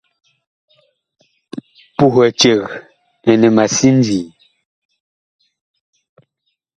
[1.95, 2.61] Puh eceg
[3.31, 4.27] ɛnɛ ma sindii.